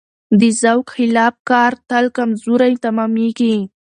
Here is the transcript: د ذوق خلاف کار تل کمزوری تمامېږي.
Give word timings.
د 0.39 0.41
ذوق 0.61 0.87
خلاف 0.95 1.35
کار 1.49 1.71
تل 1.89 2.05
کمزوری 2.17 2.73
تمامېږي. 2.85 3.55